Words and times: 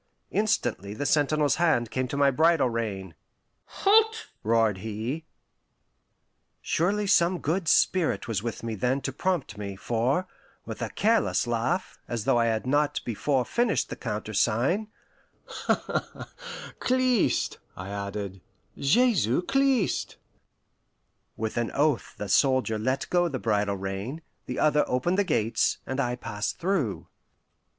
Instantly 0.31 0.95
the 0.95 1.05
sentinel's 1.05 1.57
hand 1.57 1.91
came 1.91 2.07
to 2.07 2.17
my 2.17 2.31
bridle 2.31 2.71
rein. 2.71 3.13
"Halt!" 3.65 4.29
roared 4.41 4.79
he. 4.79 5.25
Surely 6.59 7.05
some 7.05 7.37
good 7.37 7.67
spirit 7.67 8.27
was 8.27 8.41
with 8.41 8.63
me 8.63 8.73
then 8.73 9.01
to 9.01 9.13
prompt 9.13 9.59
me, 9.59 9.75
for, 9.75 10.27
with 10.65 10.81
a 10.81 10.89
careless 10.89 11.45
laugh, 11.45 11.99
as 12.07 12.25
though 12.25 12.39
I 12.39 12.45
had 12.47 12.65
not 12.65 12.99
before 13.05 13.45
finished 13.45 13.89
the 13.91 13.95
countersign, 13.95 14.87
"Christ," 16.79 17.59
I 17.77 17.89
added 17.89 18.41
"Jesu 18.75 19.43
Christ!" 19.43 20.17
With 21.37 21.57
an 21.57 21.69
oath 21.73 22.15
the 22.17 22.27
soldier 22.27 22.79
let 22.79 23.05
go 23.11 23.27
the 23.27 23.37
bridle 23.37 23.77
rein, 23.77 24.23
the 24.47 24.57
other 24.57 24.83
opened 24.87 25.19
the 25.19 25.23
gates, 25.23 25.77
and 25.85 25.99
I 25.99 26.15
passed 26.15 26.57
through. 26.57 27.05